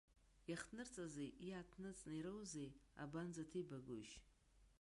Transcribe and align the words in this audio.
Иахҭнырҵази 0.49 1.35
иаҭныҵны 1.47 2.13
ираузи 2.17 2.75
абанӡаҭибагоишь? 3.03 4.15